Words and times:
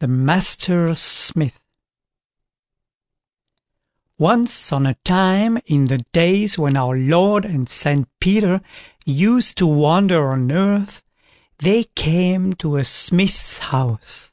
THE 0.00 0.08
MASTER 0.08 0.92
SMITH 0.96 1.60
Once 4.18 4.72
on 4.72 4.86
a 4.86 4.94
time, 5.04 5.58
in 5.66 5.84
the 5.84 5.98
days 6.10 6.58
when 6.58 6.76
our 6.76 6.96
Lord 6.98 7.44
and 7.44 7.68
St 7.70 8.08
Peter 8.18 8.60
used 9.06 9.56
to 9.58 9.68
wander 9.68 10.32
on 10.32 10.50
earth, 10.50 11.04
they 11.58 11.84
came 11.94 12.54
to 12.54 12.74
a 12.74 12.84
smith's 12.84 13.58
house. 13.60 14.32